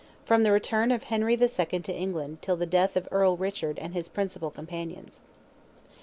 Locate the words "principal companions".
4.09-5.21